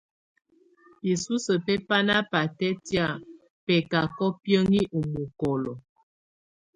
Bisusə 1.01 1.53
bɛ 1.65 1.73
bana 1.87 2.15
batɛtkia 2.31 3.05
bɛcacɔ 3.65 4.25
biəŋi 4.43 4.81
ɔ 4.97 4.99
mokolo. 5.11 5.73